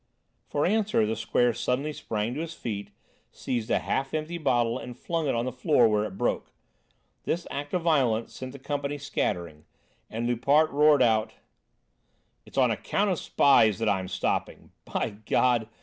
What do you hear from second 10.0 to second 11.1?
and Loupart roared